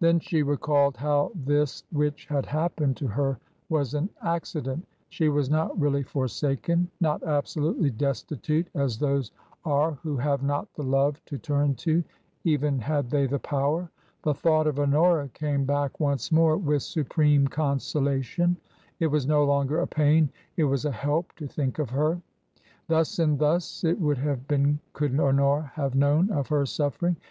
[0.00, 5.50] Then she recalled how this which had happened to her was an accident; she was
[5.50, 9.32] not really forsaken— not absolutely destitute as those
[9.66, 12.02] are who have not the love to turn to,
[12.42, 13.90] even had they the power.
[14.22, 18.56] The thought of Honora came back once more with supreme consolation;
[18.98, 22.22] it was no longer a pain, it was a help to think of her.
[22.88, 27.16] Thus and thus it would have been could Honora have known of her suffering.